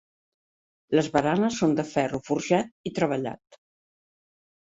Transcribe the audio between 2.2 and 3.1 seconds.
forjat i